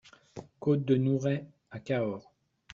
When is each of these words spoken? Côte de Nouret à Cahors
Côte 0.59 0.83
de 0.83 0.95
Nouret 0.95 1.45
à 1.69 1.79
Cahors 1.79 2.33